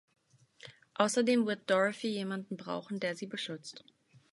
Außerdem 0.95 1.45
wird 1.45 1.69
Dorothy 1.69 2.07
jemanden 2.07 2.57
brauchen, 2.57 2.99
der 2.99 3.15
sie 3.15 3.27
beschützt. 3.27 3.83